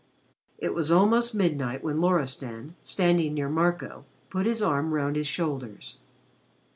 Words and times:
It 0.57 0.73
was 0.73 0.91
almost 0.91 1.35
midnight 1.35 1.83
when 1.83 2.01
Loristan, 2.01 2.73
standing 2.81 3.35
near 3.35 3.49
Marco, 3.49 4.03
put 4.31 4.47
his 4.47 4.59
arm 4.63 4.95
round 4.95 5.15
his 5.15 5.27
shoulders. 5.27 5.99